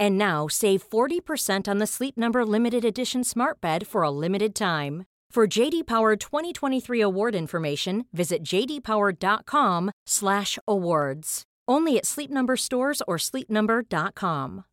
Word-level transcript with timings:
And 0.00 0.18
now 0.18 0.48
save 0.48 0.82
40% 0.82 1.68
on 1.68 1.78
the 1.78 1.86
Sleep 1.86 2.16
Number 2.16 2.44
limited 2.46 2.84
edition 2.84 3.22
Smart 3.22 3.60
Bed 3.60 3.86
for 3.86 4.02
a 4.02 4.10
limited 4.10 4.54
time. 4.54 5.04
For 5.30 5.46
JD 5.46 5.86
Power 5.86 6.16
2023 6.16 7.00
award 7.02 7.36
information, 7.36 8.06
visit 8.12 8.42
jdpower.com/awards. 8.42 11.42
Only 11.68 11.98
at 11.98 12.06
Sleep 12.06 12.30
Number 12.30 12.56
stores 12.56 13.02
or 13.06 13.16
sleepnumber.com. 13.16 14.64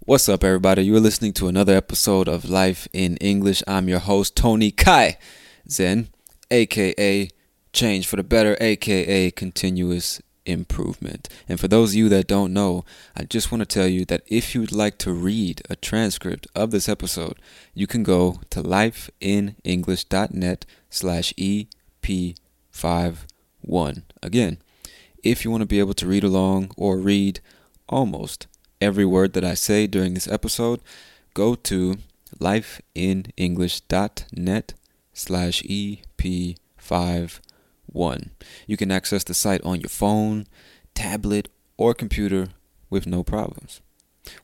What's 0.00 0.28
up, 0.28 0.42
everybody? 0.42 0.84
You're 0.84 1.00
listening 1.00 1.34
to 1.34 1.48
another 1.48 1.76
episode 1.76 2.28
of 2.28 2.48
Life 2.48 2.88
in 2.94 3.18
English. 3.18 3.62
I'm 3.68 3.88
your 3.88 3.98
host, 3.98 4.34
Tony 4.34 4.70
Kai 4.70 5.18
Zen, 5.70 6.08
aka 6.50 7.28
Change 7.72 8.06
for 8.06 8.16
the 8.16 8.24
Better, 8.24 8.56
aka 8.58 9.30
Continuous 9.30 10.22
improvement. 10.48 11.28
And 11.48 11.60
for 11.60 11.68
those 11.68 11.90
of 11.90 11.96
you 11.96 12.08
that 12.08 12.26
don't 12.26 12.52
know, 12.52 12.84
I 13.14 13.22
just 13.24 13.52
want 13.52 13.60
to 13.60 13.66
tell 13.66 13.86
you 13.86 14.04
that 14.06 14.22
if 14.26 14.54
you'd 14.54 14.72
like 14.72 14.96
to 14.98 15.12
read 15.12 15.62
a 15.68 15.76
transcript 15.76 16.46
of 16.54 16.70
this 16.70 16.88
episode, 16.88 17.38
you 17.74 17.86
can 17.86 18.02
go 18.02 18.40
to 18.50 18.62
lifeinenglish.net 18.62 20.66
slash 20.90 21.32
EP51. 21.34 24.02
Again, 24.22 24.58
if 25.22 25.44
you 25.44 25.50
want 25.50 25.60
to 25.62 25.66
be 25.66 25.78
able 25.78 25.94
to 25.94 26.06
read 26.06 26.24
along 26.24 26.72
or 26.76 26.98
read 26.98 27.40
almost 27.88 28.46
every 28.80 29.04
word 29.04 29.32
that 29.34 29.44
I 29.44 29.54
say 29.54 29.86
during 29.86 30.14
this 30.14 30.26
episode, 30.28 30.80
go 31.34 31.54
to 31.54 31.98
lifeinenglish.net 32.40 34.74
slash 35.12 35.62
EP51 35.62 37.40
one. 37.92 38.30
You 38.66 38.76
can 38.76 38.90
access 38.90 39.24
the 39.24 39.34
site 39.34 39.62
on 39.62 39.80
your 39.80 39.88
phone, 39.88 40.46
tablet, 40.94 41.48
or 41.76 41.94
computer 41.94 42.48
with 42.90 43.06
no 43.06 43.22
problems. 43.22 43.80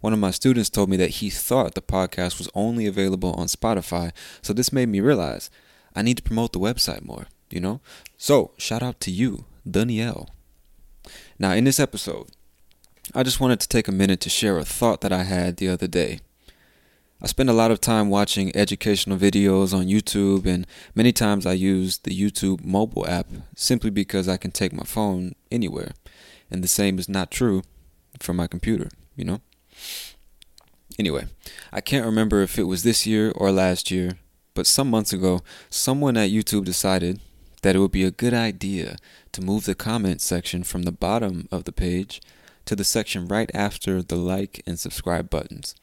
One 0.01 0.13
of 0.13 0.19
my 0.19 0.31
students 0.31 0.71
told 0.71 0.89
me 0.89 0.97
that 0.97 1.11
he 1.11 1.31
thought 1.31 1.75
the 1.75 1.83
podcast 1.83 2.39
was 2.39 2.49
only 2.55 2.87
available 2.87 3.33
on 3.35 3.47
Spotify, 3.47 4.13
so 4.41 4.53
this 4.53 4.73
made 4.73 4.89
me 4.89 5.01
realize 5.01 5.51
I 5.95 6.03
need 6.03 6.17
to 6.17 6.23
promote 6.23 6.53
the 6.53 6.59
website 6.59 7.05
more, 7.05 7.27
you 7.51 7.61
know? 7.61 7.81
So, 8.17 8.53
shout 8.57 8.83
out 8.83 9.01
to 9.01 9.11
you, 9.11 9.45
Danielle. 9.69 10.31
Now, 11.39 11.53
in 11.53 11.65
this 11.65 11.81
episode, 11.81 12.29
I 13.15 13.23
just 13.23 13.41
wanted 13.41 13.61
to 13.61 13.69
take 13.69 13.89
a 13.89 13.93
minute 13.93 14.21
to 14.21 14.31
share 14.31 14.59
a 14.59 14.65
thought 14.65 15.03
that 15.03 15.13
I 15.13 15.25
had 15.25 15.57
the 15.57 15.69
other 15.69 15.87
day. 15.87 16.21
I 17.25 17.27
spend 17.27 17.49
a 17.49 17.55
lot 17.55 17.71
of 17.71 17.81
time 17.81 18.11
watching 18.11 18.55
educational 18.55 19.17
videos 19.17 19.73
on 19.73 19.87
YouTube, 19.87 20.45
and 20.45 20.67
many 20.95 21.11
times 21.11 21.47
I 21.47 21.55
use 21.55 21.97
the 21.97 22.11
YouTube 22.11 22.63
mobile 22.63 23.09
app 23.09 23.29
simply 23.57 23.89
because 23.89 24.29
I 24.29 24.37
can 24.37 24.51
take 24.51 24.75
my 24.75 24.85
phone 24.85 25.35
anywhere. 25.51 25.93
And 26.51 26.63
the 26.63 26.69
same 26.69 26.99
is 26.99 27.09
not 27.09 27.31
true 27.31 27.63
for 28.21 28.35
my 28.35 28.47
computer, 28.47 28.91
you 29.17 29.25
know? 29.25 29.41
Anyway, 30.99 31.25
I 31.73 31.81
can't 31.81 32.05
remember 32.05 32.43
if 32.43 32.59
it 32.59 32.65
was 32.65 32.83
this 32.83 33.07
year 33.07 33.33
or 33.35 33.51
last 33.51 33.91
year, 33.91 34.19
but 34.53 34.67
some 34.67 34.91
months 34.91 35.15
ago, 35.15 35.41
someone 35.71 36.19
at 36.19 36.29
YouTube 36.29 36.67
decided 36.67 37.21
that 37.63 37.75
it 37.75 37.79
would 37.79 37.91
be 37.91 38.05
a 38.05 38.11
good 38.11 38.35
idea 38.35 38.97
to 39.33 39.41
move 39.41 39.65
the 39.65 39.75
comment 39.75 40.21
section 40.21 40.63
from 40.63 40.83
the 40.83 40.93
bottom 40.93 41.49
of 41.51 41.65
the 41.65 41.73
page 41.73 42.21
to 42.67 42.77
the 42.77 42.85
section 42.85 43.27
right 43.29 43.51
after 43.55 44.03
the 44.03 44.17
like 44.17 44.63
and 44.67 44.79
subscribe 44.79 45.31
buttons 45.31 45.75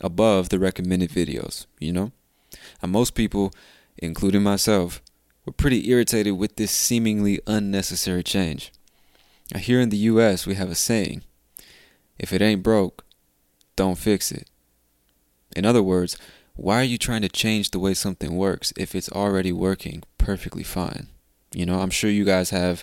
above 0.00 0.48
the 0.48 0.58
recommended 0.58 1.10
videos, 1.10 1.66
you 1.78 1.92
know? 1.92 2.12
And 2.82 2.92
most 2.92 3.14
people, 3.14 3.52
including 3.96 4.42
myself, 4.42 5.02
were 5.44 5.52
pretty 5.52 5.90
irritated 5.90 6.36
with 6.36 6.56
this 6.56 6.70
seemingly 6.70 7.40
unnecessary 7.46 8.22
change. 8.22 8.72
Now, 9.52 9.60
here 9.60 9.80
in 9.80 9.88
the 9.88 9.96
US, 9.96 10.46
we 10.46 10.54
have 10.54 10.70
a 10.70 10.74
saying 10.74 11.22
if 12.18 12.32
it 12.32 12.42
ain't 12.42 12.62
broke, 12.62 13.04
don't 13.76 13.96
fix 13.96 14.32
it. 14.32 14.48
In 15.56 15.64
other 15.64 15.82
words, 15.82 16.18
why 16.54 16.80
are 16.80 16.84
you 16.84 16.98
trying 16.98 17.22
to 17.22 17.28
change 17.28 17.70
the 17.70 17.78
way 17.78 17.94
something 17.94 18.36
works 18.36 18.72
if 18.76 18.94
it's 18.94 19.10
already 19.10 19.52
working 19.52 20.02
perfectly 20.18 20.64
fine? 20.64 21.06
You 21.52 21.64
know, 21.64 21.80
I'm 21.80 21.90
sure 21.90 22.10
you 22.10 22.24
guys 22.24 22.50
have 22.50 22.82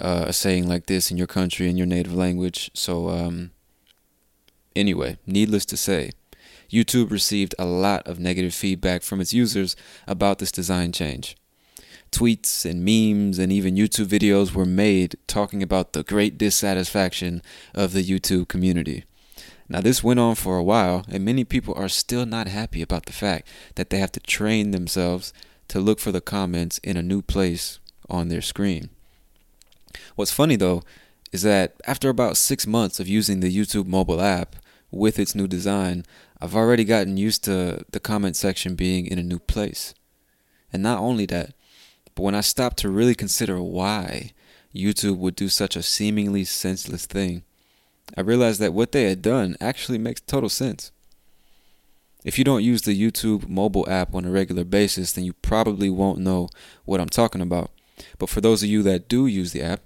uh, 0.00 0.24
a 0.28 0.32
saying 0.32 0.66
like 0.66 0.86
this 0.86 1.10
in 1.10 1.16
your 1.16 1.26
country 1.26 1.68
in 1.68 1.76
your 1.76 1.86
native 1.86 2.14
language. 2.14 2.70
So, 2.74 3.10
um, 3.10 3.50
anyway, 4.74 5.18
needless 5.26 5.66
to 5.66 5.76
say, 5.76 6.12
YouTube 6.70 7.10
received 7.10 7.54
a 7.58 7.64
lot 7.64 8.06
of 8.06 8.18
negative 8.18 8.54
feedback 8.54 9.02
from 9.02 9.20
its 9.20 9.32
users 9.32 9.76
about 10.06 10.38
this 10.38 10.52
design 10.52 10.92
change. 10.92 11.36
Tweets 12.12 12.64
and 12.64 12.84
memes 12.84 13.38
and 13.38 13.52
even 13.52 13.76
YouTube 13.76 14.06
videos 14.06 14.52
were 14.52 14.66
made 14.66 15.16
talking 15.26 15.62
about 15.62 15.92
the 15.92 16.02
great 16.02 16.38
dissatisfaction 16.38 17.42
of 17.74 17.92
the 17.92 18.02
YouTube 18.02 18.48
community. 18.48 19.04
Now, 19.68 19.80
this 19.80 20.02
went 20.02 20.18
on 20.18 20.34
for 20.34 20.58
a 20.58 20.64
while, 20.64 21.04
and 21.08 21.24
many 21.24 21.44
people 21.44 21.74
are 21.76 21.88
still 21.88 22.26
not 22.26 22.48
happy 22.48 22.82
about 22.82 23.06
the 23.06 23.12
fact 23.12 23.46
that 23.76 23.90
they 23.90 23.98
have 23.98 24.10
to 24.12 24.20
train 24.20 24.72
themselves 24.72 25.32
to 25.68 25.78
look 25.78 26.00
for 26.00 26.10
the 26.10 26.20
comments 26.20 26.78
in 26.78 26.96
a 26.96 27.02
new 27.02 27.22
place 27.22 27.78
on 28.08 28.28
their 28.28 28.42
screen. 28.42 28.90
What's 30.16 30.32
funny 30.32 30.56
though 30.56 30.82
is 31.32 31.42
that 31.42 31.80
after 31.86 32.08
about 32.08 32.36
six 32.36 32.66
months 32.66 32.98
of 32.98 33.08
using 33.08 33.38
the 33.38 33.56
YouTube 33.56 33.86
mobile 33.86 34.20
app 34.20 34.56
with 34.90 35.18
its 35.18 35.36
new 35.36 35.46
design, 35.46 36.04
I've 36.40 36.56
already 36.56 36.84
gotten 36.84 37.18
used 37.18 37.44
to 37.44 37.84
the 37.90 38.00
comment 38.00 38.34
section 38.34 38.74
being 38.74 39.06
in 39.06 39.18
a 39.18 39.22
new 39.22 39.38
place. 39.38 39.94
And 40.72 40.82
not 40.82 40.98
only 40.98 41.26
that, 41.26 41.52
but 42.14 42.22
when 42.22 42.34
I 42.34 42.40
stopped 42.40 42.78
to 42.78 42.88
really 42.88 43.14
consider 43.14 43.60
why 43.60 44.32
YouTube 44.74 45.18
would 45.18 45.36
do 45.36 45.48
such 45.48 45.76
a 45.76 45.82
seemingly 45.82 46.44
senseless 46.44 47.04
thing, 47.04 47.42
I 48.16 48.22
realized 48.22 48.60
that 48.60 48.72
what 48.72 48.92
they 48.92 49.04
had 49.04 49.20
done 49.20 49.56
actually 49.60 49.98
makes 49.98 50.20
total 50.22 50.48
sense. 50.48 50.92
If 52.24 52.38
you 52.38 52.44
don't 52.44 52.64
use 52.64 52.82
the 52.82 52.98
YouTube 52.98 53.48
mobile 53.48 53.88
app 53.88 54.14
on 54.14 54.24
a 54.24 54.30
regular 54.30 54.64
basis, 54.64 55.12
then 55.12 55.24
you 55.24 55.32
probably 55.34 55.90
won't 55.90 56.18
know 56.18 56.48
what 56.84 57.00
I'm 57.00 57.08
talking 57.08 57.40
about. 57.40 57.70
But 58.18 58.28
for 58.28 58.40
those 58.40 58.62
of 58.62 58.68
you 58.68 58.82
that 58.84 59.08
do 59.08 59.26
use 59.26 59.52
the 59.52 59.62
app, 59.62 59.80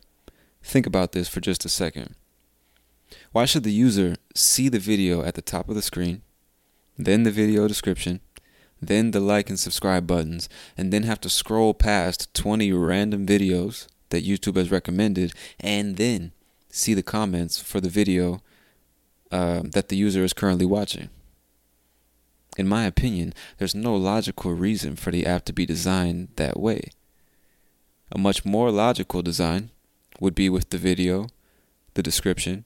think 0.63 0.87
about 0.87 1.13
this 1.13 1.29
for 1.29 1.41
just 1.41 1.65
a 1.65 1.69
second. 1.69 2.15
Why 3.33 3.45
should 3.45 3.65
the 3.65 3.73
user 3.73 4.17
see 4.35 4.69
the 4.69 4.79
video 4.79 5.23
at 5.23 5.35
the 5.35 5.43
top 5.43 5.69
of 5.69 5.75
the 5.75 5.83
screen 5.83 6.23
then 6.97 7.23
the 7.23 7.31
video 7.31 7.67
description, 7.69 8.21
then 8.81 9.11
the 9.11 9.21
like 9.21 9.49
and 9.49 9.59
subscribe 9.59 10.07
buttons, 10.07 10.49
and 10.77 10.93
then 10.93 11.05
have 11.05 11.21
to 11.21 11.31
scroll 11.31 11.75
past 11.75 12.33
20 12.35 12.73
random 12.73 13.27
videos 13.27 13.87
that 14.11 14.25
YouTube 14.25 14.57
has 14.57 14.71
recommended, 14.71 15.33
and 15.61 15.97
then 15.97 16.33
see 16.69 16.95
the 16.95 17.03
comments 17.03 17.61
for 17.61 17.81
the 17.81 17.89
video 17.89 18.41
uh, 19.31 19.63
that 19.65 19.89
the 19.89 19.97
user 19.97 20.23
is 20.23 20.33
currently 20.33 20.67
watching. 20.67 21.09
In 22.57 22.69
my 22.69 22.85
opinion, 22.85 23.35
there's 23.59 23.75
no 23.75 23.97
logical 23.97 24.53
reason 24.53 24.95
for 24.95 25.11
the 25.11 25.27
app 25.27 25.45
to 25.47 25.53
be 25.53 25.67
designed 25.67 26.29
that 26.37 26.59
way. 26.59 26.91
A 28.13 28.19
much 28.19 28.45
more 28.45 28.71
logical 28.71 29.23
design 29.23 29.71
would 30.21 30.35
be 30.35 30.49
with 30.49 30.71
the 30.71 30.79
video, 30.79 31.29
the 31.95 32.03
description, 32.03 32.65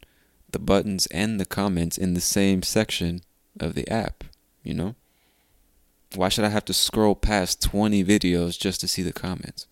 the 0.50 0.58
buttons, 0.58 1.06
and 1.06 1.40
the 1.40 1.46
comments 1.46 1.96
in 1.96 2.12
the 2.12 2.20
same 2.20 2.62
section 2.62 3.22
of 3.62 3.74
the 3.74 3.88
app, 3.88 4.24
you 4.62 4.74
know? 4.74 4.94
Why 6.14 6.28
should 6.28 6.44
I 6.44 6.48
have 6.48 6.64
to 6.66 6.74
scroll 6.74 7.14
past 7.14 7.62
20 7.62 8.02
videos 8.04 8.58
just 8.58 8.80
to 8.80 8.88
see 8.88 9.02
the 9.02 9.12
comments? 9.12 9.66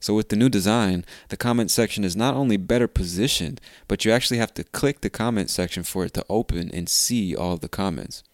So, 0.00 0.14
with 0.14 0.30
the 0.30 0.36
new 0.36 0.48
design, 0.48 1.04
the 1.28 1.36
comment 1.36 1.70
section 1.70 2.02
is 2.02 2.16
not 2.16 2.34
only 2.34 2.56
better 2.56 2.88
positioned, 2.88 3.60
but 3.86 4.04
you 4.04 4.10
actually 4.10 4.38
have 4.38 4.52
to 4.54 4.64
click 4.64 5.00
the 5.00 5.08
comment 5.08 5.48
section 5.48 5.84
for 5.84 6.04
it 6.04 6.12
to 6.14 6.26
open 6.28 6.72
and 6.74 6.88
see 6.88 7.36
all 7.36 7.56
the 7.56 7.68
comments. 7.68 8.24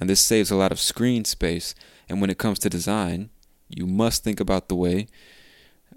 And 0.00 0.08
this 0.08 0.20
saves 0.20 0.50
a 0.50 0.56
lot 0.56 0.72
of 0.72 0.78
screen 0.78 1.24
space. 1.24 1.74
And 2.08 2.20
when 2.20 2.30
it 2.30 2.38
comes 2.38 2.60
to 2.60 2.70
design, 2.70 3.30
you 3.68 3.86
must 3.86 4.22
think 4.22 4.38
about 4.38 4.68
the 4.68 4.76
way, 4.76 5.08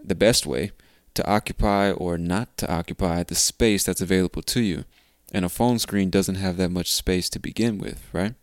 the 0.04 0.16
best 0.16 0.48
way, 0.48 0.72
to 1.14 1.28
occupy 1.28 1.92
or 1.92 2.18
not 2.18 2.58
to 2.58 2.72
occupy 2.72 3.24
the 3.24 3.36
space 3.36 3.84
that's 3.84 4.02
available 4.02 4.42
to 4.42 4.62
you. 4.62 4.86
And 5.32 5.46
a 5.46 5.50
phone 5.50 5.80
screen 5.80 6.10
doesn't 6.10 6.36
have 6.36 6.58
that 6.58 6.72
much 6.72 6.92
space 6.92 7.30
to 7.30 7.40
begin 7.40 7.78
with, 7.78 8.08
right? 8.12 8.34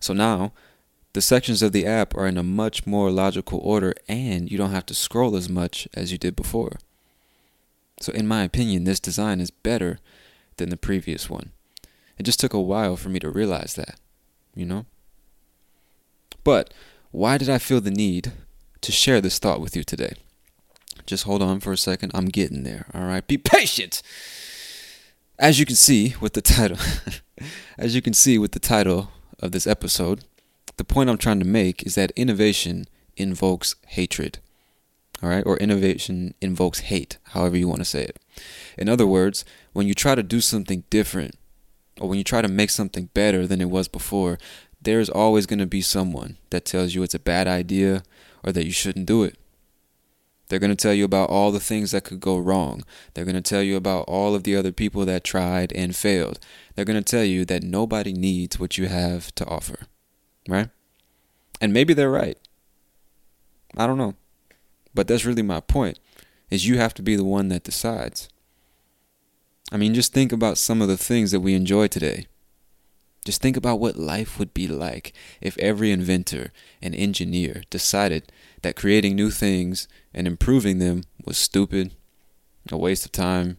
So 0.00 0.12
now, 0.12 0.52
the 1.12 1.22
sections 1.22 1.62
of 1.62 1.72
the 1.72 1.86
app 1.86 2.14
are 2.16 2.26
in 2.26 2.36
a 2.36 2.42
much 2.42 2.86
more 2.86 3.10
logical 3.10 3.60
order 3.60 3.94
and 4.08 4.50
you 4.50 4.58
don't 4.58 4.72
have 4.72 4.86
to 4.86 4.94
scroll 4.94 5.36
as 5.36 5.48
much 5.48 5.88
as 5.94 6.12
you 6.12 6.18
did 6.18 6.36
before. 6.36 6.78
So, 8.00 8.12
in 8.12 8.26
my 8.26 8.44
opinion, 8.44 8.84
this 8.84 9.00
design 9.00 9.40
is 9.40 9.50
better 9.50 9.98
than 10.56 10.68
the 10.68 10.76
previous 10.76 11.28
one. 11.28 11.52
It 12.18 12.24
just 12.24 12.40
took 12.40 12.52
a 12.52 12.60
while 12.60 12.96
for 12.96 13.08
me 13.08 13.18
to 13.20 13.30
realize 13.30 13.74
that, 13.74 13.98
you 14.54 14.66
know? 14.66 14.86
But 16.44 16.72
why 17.10 17.38
did 17.38 17.48
I 17.48 17.58
feel 17.58 17.80
the 17.80 17.90
need 17.90 18.32
to 18.80 18.92
share 18.92 19.20
this 19.20 19.38
thought 19.38 19.60
with 19.60 19.76
you 19.76 19.84
today? 19.84 20.14
Just 21.06 21.24
hold 21.24 21.42
on 21.42 21.60
for 21.60 21.72
a 21.72 21.78
second. 21.78 22.12
I'm 22.14 22.26
getting 22.26 22.64
there, 22.64 22.86
all 22.92 23.04
right? 23.04 23.26
Be 23.26 23.38
patient! 23.38 24.02
As 25.40 25.60
you 25.60 25.66
can 25.66 25.76
see 25.76 26.16
with 26.20 26.32
the 26.32 26.40
title, 26.40 26.78
as 27.78 27.94
you 27.94 28.02
can 28.02 28.12
see 28.12 28.38
with 28.38 28.50
the 28.50 28.58
title 28.58 29.12
of 29.38 29.52
this 29.52 29.68
episode, 29.68 30.24
the 30.78 30.84
point 30.84 31.08
I'm 31.08 31.16
trying 31.16 31.38
to 31.38 31.46
make 31.46 31.84
is 31.86 31.94
that 31.94 32.10
innovation 32.16 32.86
invokes 33.16 33.76
hatred. 33.86 34.40
All 35.22 35.28
right? 35.28 35.44
Or 35.46 35.56
innovation 35.58 36.34
invokes 36.40 36.80
hate, 36.80 37.18
however 37.28 37.56
you 37.56 37.68
want 37.68 37.78
to 37.78 37.84
say 37.84 38.02
it. 38.02 38.18
In 38.76 38.88
other 38.88 39.06
words, 39.06 39.44
when 39.72 39.86
you 39.86 39.94
try 39.94 40.16
to 40.16 40.24
do 40.24 40.40
something 40.40 40.82
different, 40.90 41.36
or 42.00 42.08
when 42.08 42.18
you 42.18 42.24
try 42.24 42.42
to 42.42 42.48
make 42.48 42.70
something 42.70 43.08
better 43.14 43.46
than 43.46 43.60
it 43.60 43.70
was 43.70 43.86
before, 43.86 44.38
there's 44.82 45.08
always 45.08 45.46
going 45.46 45.60
to 45.60 45.66
be 45.66 45.82
someone 45.82 46.36
that 46.50 46.64
tells 46.64 46.96
you 46.96 47.04
it's 47.04 47.14
a 47.14 47.20
bad 47.20 47.46
idea 47.46 48.02
or 48.44 48.50
that 48.50 48.66
you 48.66 48.72
shouldn't 48.72 49.06
do 49.06 49.22
it. 49.22 49.36
They're 50.48 50.58
going 50.58 50.70
to 50.70 50.76
tell 50.76 50.94
you 50.94 51.04
about 51.04 51.30
all 51.30 51.52
the 51.52 51.60
things 51.60 51.90
that 51.90 52.04
could 52.04 52.20
go 52.20 52.38
wrong. 52.38 52.82
They're 53.14 53.24
going 53.24 53.34
to 53.34 53.42
tell 53.42 53.62
you 53.62 53.76
about 53.76 54.04
all 54.08 54.34
of 54.34 54.44
the 54.44 54.56
other 54.56 54.72
people 54.72 55.04
that 55.04 55.24
tried 55.24 55.72
and 55.74 55.94
failed. 55.94 56.38
They're 56.74 56.84
going 56.86 57.02
to 57.02 57.10
tell 57.10 57.24
you 57.24 57.44
that 57.44 57.62
nobody 57.62 58.12
needs 58.12 58.58
what 58.58 58.78
you 58.78 58.86
have 58.86 59.34
to 59.34 59.46
offer 59.46 59.80
right? 60.48 60.70
And 61.60 61.72
maybe 61.72 61.94
they're 61.94 62.10
right. 62.10 62.38
I 63.76 63.86
don't 63.86 63.98
know. 63.98 64.14
But 64.94 65.06
that's 65.06 65.24
really 65.24 65.42
my 65.42 65.60
point 65.60 66.00
is 66.50 66.66
you 66.66 66.78
have 66.78 66.94
to 66.94 67.02
be 67.02 67.14
the 67.14 67.24
one 67.24 67.48
that 67.48 67.62
decides. 67.62 68.28
I 69.70 69.76
mean, 69.76 69.94
just 69.94 70.14
think 70.14 70.32
about 70.32 70.56
some 70.56 70.80
of 70.80 70.88
the 70.88 70.96
things 70.96 71.30
that 71.30 71.40
we 71.40 71.54
enjoy 71.54 71.88
today. 71.88 72.26
Just 73.28 73.42
think 73.42 73.58
about 73.58 73.78
what 73.78 73.98
life 73.98 74.38
would 74.38 74.54
be 74.54 74.66
like 74.66 75.12
if 75.42 75.58
every 75.58 75.92
inventor 75.92 76.50
and 76.80 76.94
engineer 76.94 77.60
decided 77.68 78.32
that 78.62 78.74
creating 78.74 79.16
new 79.16 79.30
things 79.30 79.86
and 80.14 80.26
improving 80.26 80.78
them 80.78 81.02
was 81.26 81.36
stupid, 81.36 81.92
a 82.72 82.78
waste 82.78 83.04
of 83.04 83.12
time, 83.12 83.58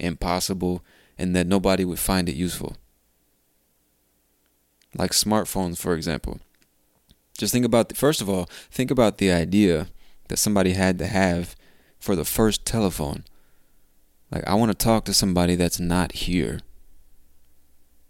impossible, 0.00 0.82
and 1.18 1.36
that 1.36 1.46
nobody 1.46 1.84
would 1.84 1.98
find 1.98 2.26
it 2.26 2.36
useful 2.36 2.78
like 4.94 5.10
smartphones, 5.10 5.76
for 5.76 5.92
example. 5.92 6.40
Just 7.36 7.52
think 7.52 7.66
about, 7.66 7.90
the, 7.90 7.94
first 7.94 8.22
of 8.22 8.30
all, 8.30 8.48
think 8.70 8.90
about 8.90 9.18
the 9.18 9.30
idea 9.30 9.88
that 10.28 10.38
somebody 10.38 10.72
had 10.72 10.96
to 11.00 11.06
have 11.06 11.54
for 11.98 12.16
the 12.16 12.24
first 12.24 12.64
telephone. 12.64 13.24
Like, 14.30 14.48
I 14.48 14.54
want 14.54 14.70
to 14.70 14.84
talk 14.86 15.04
to 15.04 15.12
somebody 15.12 15.54
that's 15.54 15.78
not 15.78 16.12
here. 16.12 16.60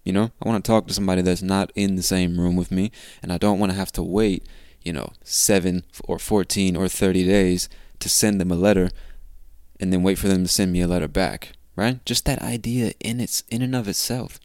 You 0.04 0.12
know, 0.12 0.32
I 0.43 0.49
want 0.49 0.64
to 0.64 0.69
talk 0.69 0.87
to 0.88 0.94
somebody 0.94 1.22
that's 1.22 1.43
not 1.43 1.70
in 1.75 1.94
the 1.94 2.02
same 2.02 2.40
room 2.40 2.56
with 2.56 2.72
me, 2.72 2.90
and 3.22 3.32
I 3.32 3.38
don't 3.38 3.58
want 3.58 3.70
to 3.70 3.78
have 3.78 3.93
to 3.93 4.02
wait, 4.02 4.44
you 4.82 4.93
know, 4.93 5.12
seven 5.22 5.84
or 6.04 6.19
14 6.19 6.76
or 6.76 6.88
30 6.88 7.25
days 7.25 7.69
to 8.00 8.08
send 8.08 8.40
them 8.40 8.50
a 8.50 8.56
letter 8.56 8.90
and 9.78 9.93
then 9.93 10.02
wait 10.02 10.19
for 10.19 10.28
them 10.28 10.43
to 10.43 10.49
send 10.49 10.72
me 10.72 10.81
a 10.81 10.88
letter 10.88 11.08
back, 11.08 11.52
right? 11.76 12.04
Just 12.04 12.25
that 12.25 12.43
idea 12.43 12.93
in 13.00 13.20
its 13.20 13.44
in 13.49 13.62
and 13.62 13.75
of 13.75 13.88
itself. 13.88 14.40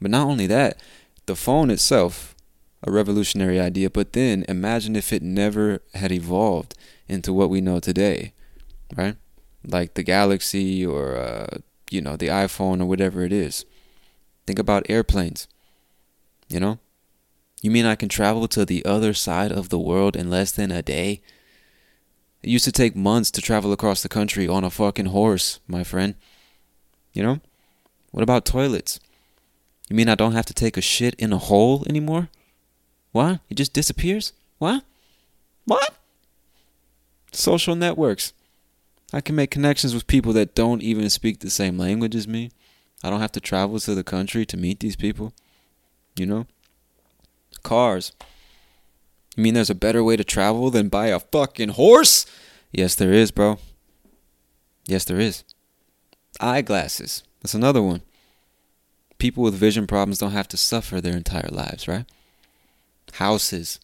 But 0.00 0.10
not 0.10 0.26
only 0.26 0.46
that, 0.46 0.80
the 1.26 1.36
phone 1.36 1.70
itself, 1.70 2.34
a 2.82 2.90
revolutionary 2.90 3.58
idea, 3.58 3.90
but 3.90 4.12
then 4.12 4.44
imagine 4.48 4.96
if 4.96 5.12
it 5.12 5.22
never 5.22 5.82
had 5.94 6.12
evolved 6.12 6.74
into 7.08 7.32
what 7.32 7.50
we 7.50 7.60
know 7.60 7.80
today, 7.80 8.32
right? 8.96 9.16
Like 9.66 9.94
the 9.94 10.02
Galaxy 10.02 10.84
or, 10.84 11.16
uh, 11.16 11.58
you 11.90 12.00
know, 12.00 12.16
the 12.16 12.28
iPhone 12.28 12.80
or 12.80 12.86
whatever 12.86 13.24
it 13.24 13.32
is. 13.32 13.64
Think 14.48 14.58
about 14.58 14.88
airplanes, 14.88 15.46
you 16.48 16.58
know? 16.58 16.78
You 17.60 17.70
mean 17.70 17.84
I 17.84 17.96
can 17.96 18.08
travel 18.08 18.48
to 18.48 18.64
the 18.64 18.82
other 18.86 19.12
side 19.12 19.52
of 19.52 19.68
the 19.68 19.78
world 19.78 20.16
in 20.16 20.30
less 20.30 20.52
than 20.52 20.70
a 20.72 20.80
day? 20.80 21.20
It 22.42 22.48
used 22.48 22.64
to 22.64 22.72
take 22.72 22.96
months 22.96 23.30
to 23.32 23.42
travel 23.42 23.74
across 23.74 24.02
the 24.02 24.08
country 24.08 24.48
on 24.48 24.64
a 24.64 24.70
fucking 24.70 25.12
horse, 25.12 25.60
my 25.68 25.84
friend. 25.84 26.14
You 27.12 27.22
know? 27.22 27.40
What 28.10 28.22
about 28.22 28.46
toilets? 28.46 28.98
You 29.90 29.96
mean 29.96 30.08
I 30.08 30.14
don't 30.14 30.32
have 30.32 30.46
to 30.46 30.54
take 30.54 30.78
a 30.78 30.80
shit 30.80 31.14
in 31.16 31.34
a 31.34 31.36
hole 31.36 31.84
anymore? 31.86 32.30
What? 33.12 33.40
It 33.50 33.58
just 33.58 33.74
disappears? 33.74 34.32
What? 34.56 34.82
What? 35.66 35.94
Social 37.32 37.76
networks. 37.76 38.32
I 39.12 39.20
can 39.20 39.36
make 39.36 39.50
connections 39.50 39.92
with 39.92 40.06
people 40.06 40.32
that 40.32 40.54
don't 40.54 40.82
even 40.82 41.10
speak 41.10 41.40
the 41.40 41.50
same 41.50 41.76
language 41.76 42.16
as 42.16 42.26
me. 42.26 42.50
I 43.02 43.10
don't 43.10 43.20
have 43.20 43.32
to 43.32 43.40
travel 43.40 43.78
to 43.80 43.94
the 43.94 44.04
country 44.04 44.44
to 44.46 44.56
meet 44.56 44.80
these 44.80 44.96
people. 44.96 45.32
You 46.16 46.26
know? 46.26 46.46
Cars. 47.62 48.12
You 49.36 49.42
mean 49.42 49.54
there's 49.54 49.70
a 49.70 49.74
better 49.74 50.02
way 50.02 50.16
to 50.16 50.24
travel 50.24 50.70
than 50.70 50.88
by 50.88 51.08
a 51.08 51.20
fucking 51.20 51.70
horse? 51.70 52.26
Yes, 52.72 52.94
there 52.94 53.12
is, 53.12 53.30
bro. 53.30 53.58
Yes, 54.86 55.04
there 55.04 55.20
is. 55.20 55.44
Eyeglasses. 56.40 57.22
That's 57.40 57.54
another 57.54 57.82
one 57.82 58.02
people 59.18 59.42
with 59.42 59.54
vision 59.54 59.86
problems 59.86 60.18
don't 60.18 60.30
have 60.30 60.48
to 60.48 60.56
suffer 60.56 61.00
their 61.00 61.16
entire 61.16 61.48
lives, 61.50 61.86
right? 61.86 62.06
Houses. 63.14 63.80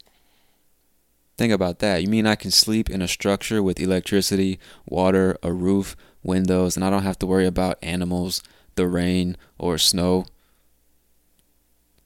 Think 1.37 1.53
about 1.53 1.81
that. 1.81 2.03
You 2.03 2.09
mean 2.09 2.27
I 2.27 2.37
can 2.37 2.53
sleep 2.53 2.89
in 2.89 3.03
a 3.03 3.09
structure 3.09 3.63
with 3.63 3.81
electricity, 3.81 4.61
water, 4.87 5.37
a 5.43 5.53
roof, 5.53 5.97
windows, 6.23 6.77
and 6.77 6.85
I 6.85 6.91
don't 6.91 7.03
have 7.03 7.19
to 7.19 7.27
worry 7.27 7.47
about 7.47 7.79
animals, 7.83 8.43
the 8.75 8.89
rain, 8.89 9.37
or 9.59 9.79
snow? 9.79 10.27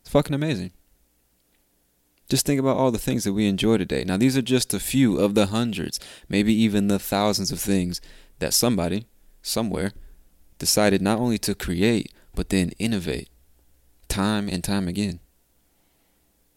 It's 0.01 0.11
fucking 0.11 0.35
amazing. 0.35 0.73
Just 2.29 2.45
think 2.45 2.61
about 2.61 2.77
all 2.77 2.91
the 2.91 2.99
things 2.99 3.25
that 3.25 3.33
we 3.33 3.47
enjoy 3.47 3.79
today. 3.79 4.05
Now, 4.05 4.19
these 4.19 4.37
are 4.37 4.43
just 4.43 4.75
a 4.75 4.81
few 4.81 5.19
of 5.19 5.35
the 5.35 5.47
hundreds, 5.47 5.99
maybe 6.29 6.53
even 6.53 6.89
the 6.89 6.99
thousands 6.99 7.51
of 7.51 7.59
things 7.59 8.01
that 8.39 8.53
somebody, 8.53 9.07
somewhere, 9.41 9.93
decided 10.59 11.01
not 11.01 11.19
only 11.19 11.39
to 11.39 11.55
create, 11.55 12.13
but 12.35 12.51
then 12.51 12.73
innovate 12.79 13.29
time 14.09 14.49
and 14.49 14.63
time 14.63 14.89
again. 14.89 15.21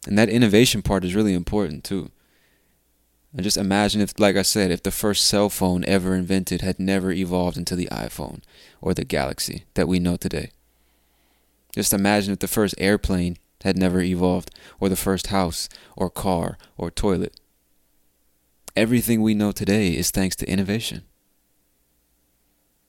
And 0.07 0.17
that 0.17 0.29
innovation 0.29 0.81
part 0.81 1.05
is 1.05 1.15
really 1.15 1.33
important 1.33 1.83
too. 1.83 2.11
And 3.33 3.43
just 3.43 3.57
imagine 3.57 4.01
if, 4.01 4.19
like 4.19 4.35
I 4.35 4.41
said, 4.41 4.71
if 4.71 4.83
the 4.83 4.91
first 4.91 5.25
cell 5.25 5.49
phone 5.49 5.85
ever 5.85 6.15
invented 6.15 6.61
had 6.61 6.79
never 6.79 7.11
evolved 7.11 7.57
into 7.57 7.75
the 7.75 7.87
iPhone 7.91 8.41
or 8.81 8.93
the 8.93 9.05
Galaxy 9.05 9.63
that 9.75 9.87
we 9.87 9.99
know 9.99 10.17
today. 10.17 10.51
Just 11.73 11.93
imagine 11.93 12.33
if 12.33 12.39
the 12.39 12.47
first 12.47 12.75
airplane 12.77 13.37
had 13.63 13.77
never 13.77 14.01
evolved, 14.01 14.51
or 14.79 14.89
the 14.89 14.95
first 14.95 15.27
house, 15.27 15.69
or 15.95 16.09
car, 16.09 16.57
or 16.77 16.89
toilet. 16.89 17.39
Everything 18.75 19.21
we 19.21 19.33
know 19.33 19.51
today 19.51 19.95
is 19.95 20.11
thanks 20.11 20.35
to 20.37 20.49
innovation. 20.49 21.03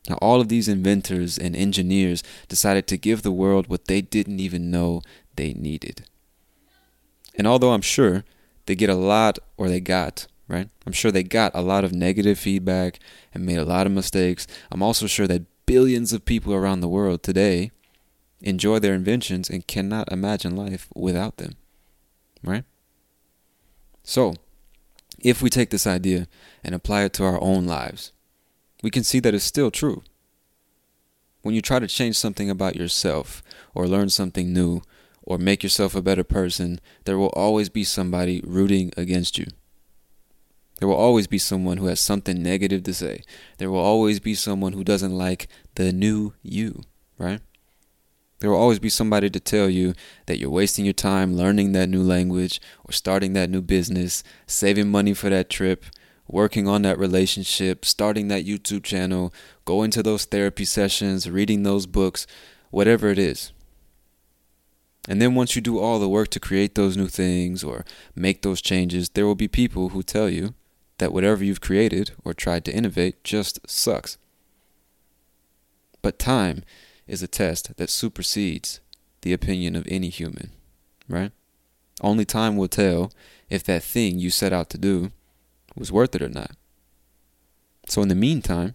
Now, 0.09 0.17
all 0.17 0.41
of 0.41 0.49
these 0.49 0.69
inventors 0.69 1.39
and 1.39 1.55
engineers 1.55 2.23
decided 2.49 2.87
to 2.89 2.97
give 2.97 3.23
the 3.23 3.31
world 3.31 3.69
what 3.69 3.87
they 3.87 4.01
didn't 4.01 4.41
even 4.41 4.71
know 4.71 5.03
they 5.37 5.53
needed. 5.53 6.07
And 7.37 7.47
although 7.47 7.73
I'm 7.73 7.83
sure 7.83 8.25
they 8.67 8.75
get 8.75 8.91
a 8.91 8.95
lot, 8.95 9.39
or 9.57 9.69
they 9.69 9.81
got, 9.81 10.27
right? 10.53 10.69
I'm 10.87 10.93
sure 10.93 11.11
they 11.11 11.23
got 11.23 11.51
a 11.55 11.63
lot 11.63 11.83
of 11.83 11.93
negative 11.93 12.39
feedback 12.39 12.99
and 13.33 13.47
made 13.47 13.57
a 13.57 13.65
lot 13.65 13.87
of 13.87 13.93
mistakes. 13.93 14.47
I'm 14.71 14.83
also 14.83 15.07
sure 15.07 15.27
that 15.27 15.47
billions 15.65 16.13
of 16.13 16.27
people 16.27 16.53
around 16.53 16.81
the 16.81 16.89
world 16.89 17.23
today 17.23 17.71
enjoy 18.43 18.79
their 18.79 18.93
inventions 18.93 19.49
and 19.49 19.67
cannot 19.67 20.13
imagine 20.13 20.55
life 20.55 20.89
without 20.95 21.39
them, 21.39 21.55
right? 22.45 22.65
So, 24.03 24.35
if 25.21 25.41
we 25.41 25.49
take 25.49 25.71
this 25.71 25.87
idea 25.87 26.29
and 26.63 26.75
apply 26.75 27.05
it 27.05 27.15
to 27.15 27.25
our 27.25 27.41
own 27.41 27.67
lives, 27.67 28.13
we 28.83 28.91
can 28.91 29.05
see 29.05 29.21
that 29.21 29.35
it's 29.35 29.45
still 29.45 29.71
true. 29.71 30.03
When 31.41 31.55
you 31.55 31.63
try 31.63 31.79
to 31.79 31.89
change 31.89 32.17
something 32.17 32.51
about 32.51 32.77
yourself 32.77 33.43
or 33.75 33.89
learn 33.89 34.11
something 34.11 34.53
new 34.53 34.83
or 35.23 35.39
make 35.39 35.63
yourself 35.63 35.95
a 35.95 36.03
better 36.03 36.25
person, 36.25 36.79
there 37.05 37.17
will 37.17 37.29
always 37.29 37.71
be 37.71 37.85
somebody 37.85 38.43
rooting 38.45 38.93
against 38.99 39.39
you. 39.39 39.47
There 40.83 40.89
will 40.89 40.97
always 40.97 41.29
be 41.29 41.39
someone 41.39 41.77
who 41.77 41.87
has 41.87 42.01
something 42.01 42.43
negative 42.43 42.83
to 42.83 42.93
say. 42.93 43.23
There 43.59 43.71
will 43.71 43.79
always 43.79 44.19
be 44.19 44.35
someone 44.35 44.73
who 44.73 44.83
doesn't 44.83 45.17
like 45.17 45.47
the 45.77 45.93
new 45.93 46.35
you, 46.43 46.83
right? 47.17 47.41
There 48.41 48.51
will 48.51 48.59
always 48.59 48.81
be 48.81 48.89
somebody 48.89 49.31
to 49.31 49.39
tell 49.39 49.71
you 49.71 49.95
that 50.27 50.41
you're 50.41 50.51
wasting 50.51 50.85
your 50.85 50.93
time 50.93 51.37
learning 51.37 51.71
that 51.71 51.89
new 51.89 52.03
language 52.03 52.61
or 52.85 52.91
starting 52.91 53.33
that 53.35 53.49
new 53.49 53.63
business, 53.63 54.25
saving 54.49 54.91
money 54.91 55.15
for 55.15 55.31
that 55.31 55.49
trip, 55.49 55.85
working 56.27 56.67
on 56.67 56.83
that 56.83 56.99
relationship, 56.99 57.85
starting 57.85 58.27
that 58.27 58.45
YouTube 58.45 58.83
channel, 58.83 59.33
going 59.65 59.93
to 59.93 60.03
those 60.03 60.25
therapy 60.25 60.65
sessions, 60.65 61.31
reading 61.31 61.63
those 61.63 61.87
books, 61.87 62.27
whatever 62.73 63.09
it 63.09 63.21
is. 63.21 63.53
And 65.09 65.23
then 65.23 65.37
once 65.37 65.55
you 65.55 65.63
do 65.63 65.79
all 65.79 66.01
the 66.01 66.09
work 66.09 66.27
to 66.31 66.41
create 66.41 66.75
those 66.75 66.97
new 66.97 67.07
things 67.07 67.63
or 67.63 67.85
make 68.17 68.43
those 68.43 68.61
changes, 68.61 69.11
there 69.11 69.27
will 69.27 69.37
be 69.37 69.47
people 69.47 69.91
who 69.91 70.03
tell 70.03 70.29
you 70.29 70.55
that 70.99 71.13
whatever 71.13 71.45
you've 71.45 71.61
created 71.61 72.13
or 72.25 72.35
tried 72.35 72.65
to 72.65 72.75
innovate 72.75 73.25
just 73.25 73.59
sucks. 73.69 74.19
But 76.01 76.19
time 76.19 76.65
is 77.07 77.23
a 77.23 77.29
test 77.29 77.77
that 77.77 77.91
supersedes 77.91 78.81
the 79.23 79.33
opinion 79.33 79.77
of 79.77 79.87
any 79.89 80.09
human, 80.09 80.51
right? 81.09 81.33
Only 82.01 82.25
time 82.25 82.57
will 82.57 82.69
tell 82.69 83.13
if 83.49 83.63
that 83.65 83.83
thing 83.83 84.19
you 84.19 84.31
set 84.31 84.53
out 84.53 84.71
to 84.71 84.79
do 84.79 85.13
was 85.77 85.93
worth 85.93 86.15
it 86.15 86.23
or 86.23 86.29
not. 86.29 86.53
So, 87.89 88.03
in 88.03 88.09
the 88.09 88.15
meantime, 88.15 88.75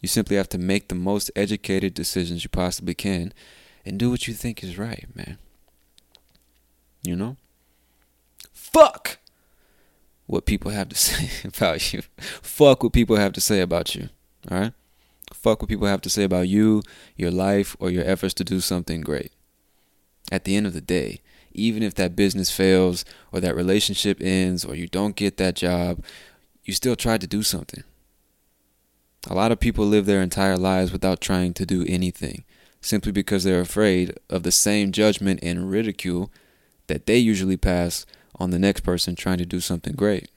you 0.00 0.08
simply 0.08 0.36
have 0.36 0.48
to 0.50 0.58
make 0.58 0.88
the 0.88 0.94
most 0.94 1.30
educated 1.34 1.94
decisions 1.94 2.44
you 2.44 2.50
possibly 2.50 2.94
can 2.94 3.32
and 3.84 3.98
do 3.98 4.10
what 4.10 4.28
you 4.28 4.34
think 4.34 4.62
is 4.62 4.78
right, 4.78 5.06
man. 5.14 5.38
You 7.02 7.16
know? 7.16 7.36
Fuck 8.52 9.18
what 10.28 10.46
people 10.46 10.70
have 10.70 10.88
to 10.90 10.94
say 11.08 11.30
about 11.44 11.92
you. 11.92 12.02
Fuck 12.20 12.84
what 12.84 12.92
people 12.92 13.16
have 13.16 13.32
to 13.32 13.40
say 13.40 13.60
about 13.60 13.96
you. 13.96 14.10
All 14.48 14.60
right? 14.60 14.72
Fuck 15.34 15.60
what 15.60 15.68
people 15.68 15.88
have 15.88 16.00
to 16.02 16.10
say 16.10 16.22
about 16.22 16.48
you, 16.48 16.82
your 17.16 17.32
life, 17.32 17.76
or 17.80 17.90
your 17.90 18.04
efforts 18.04 18.34
to 18.34 18.44
do 18.44 18.60
something 18.60 19.00
great. 19.00 19.32
At 20.30 20.44
the 20.44 20.56
end 20.56 20.66
of 20.66 20.74
the 20.74 20.80
day, 20.80 21.20
even 21.52 21.82
if 21.82 21.94
that 21.94 22.14
business 22.14 22.50
fails, 22.50 23.04
or 23.32 23.40
that 23.40 23.56
relationship 23.56 24.18
ends, 24.20 24.64
or 24.64 24.74
you 24.74 24.86
don't 24.86 25.16
get 25.16 25.38
that 25.38 25.56
job, 25.56 26.04
you 26.62 26.72
still 26.72 26.96
tried 26.96 27.20
to 27.22 27.26
do 27.26 27.42
something. 27.42 27.82
A 29.28 29.34
lot 29.34 29.50
of 29.50 29.60
people 29.60 29.86
live 29.86 30.06
their 30.06 30.22
entire 30.22 30.56
lives 30.56 30.92
without 30.92 31.20
trying 31.20 31.54
to 31.54 31.66
do 31.66 31.84
anything, 31.88 32.44
simply 32.80 33.12
because 33.12 33.44
they're 33.44 33.60
afraid 33.60 34.18
of 34.30 34.42
the 34.42 34.52
same 34.52 34.92
judgment 34.92 35.40
and 35.42 35.70
ridicule 35.70 36.30
that 36.86 37.06
they 37.06 37.18
usually 37.18 37.56
pass 37.56 38.06
on 38.38 38.50
the 38.50 38.58
next 38.58 38.80
person 38.80 39.14
trying 39.14 39.38
to 39.38 39.46
do 39.46 39.60
something 39.60 39.94
great. 39.94 40.30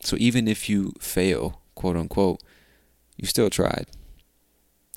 So 0.00 0.16
even 0.18 0.46
if 0.46 0.68
you 0.68 0.92
fail, 1.00 1.60
quote 1.74 1.96
unquote, 1.96 2.42
you 3.16 3.26
still 3.26 3.50
tried. 3.50 3.86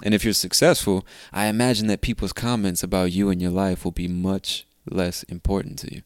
And 0.03 0.13
if 0.13 0.23
you're 0.23 0.33
successful, 0.33 1.05
I 1.33 1.47
imagine 1.47 1.87
that 1.87 2.01
people's 2.01 2.33
comments 2.33 2.83
about 2.83 3.11
you 3.11 3.29
and 3.29 3.41
your 3.41 3.51
life 3.51 3.83
will 3.83 3.91
be 3.91 4.07
much 4.07 4.65
less 4.89 5.23
important 5.23 5.79
to 5.79 5.93
you. 5.93 6.01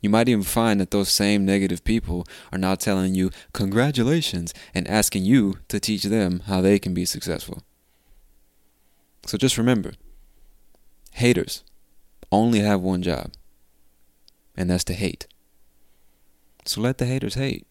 You 0.00 0.10
might 0.10 0.28
even 0.28 0.42
find 0.42 0.80
that 0.80 0.90
those 0.90 1.08
same 1.08 1.46
negative 1.46 1.84
people 1.84 2.26
are 2.50 2.58
now 2.58 2.74
telling 2.74 3.14
you 3.14 3.30
congratulations 3.52 4.52
and 4.74 4.88
asking 4.88 5.24
you 5.24 5.58
to 5.68 5.78
teach 5.78 6.02
them 6.02 6.40
how 6.46 6.60
they 6.60 6.80
can 6.80 6.92
be 6.92 7.04
successful. 7.04 7.62
So 9.26 9.38
just 9.38 9.56
remember 9.56 9.92
haters 11.12 11.62
only 12.32 12.58
have 12.60 12.80
one 12.80 13.02
job, 13.02 13.30
and 14.56 14.70
that's 14.70 14.84
to 14.84 14.94
hate. 14.94 15.26
So 16.64 16.80
let 16.80 16.98
the 16.98 17.06
haters 17.06 17.34
hate. 17.34 17.66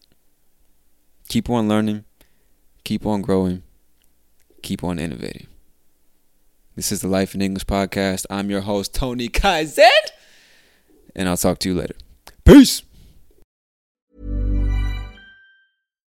Keep 1.28 1.48
on 1.48 1.68
learning, 1.68 2.04
keep 2.84 3.06
on 3.06 3.22
growing, 3.22 3.62
keep 4.62 4.84
on 4.84 4.98
innovating. 4.98 5.46
This 6.76 6.92
is 6.92 7.00
the 7.00 7.08
Life 7.08 7.34
in 7.34 7.42
English 7.42 7.66
podcast. 7.66 8.26
I'm 8.30 8.50
your 8.50 8.62
host, 8.62 8.94
Tony 8.94 9.28
Kaizen, 9.28 9.88
and 11.14 11.28
I'll 11.28 11.36
talk 11.36 11.58
to 11.60 11.68
you 11.68 11.74
later. 11.74 11.94
Peace. 12.44 12.82